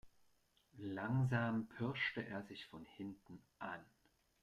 [0.79, 3.85] Langsam pirschte er sich von hinten an.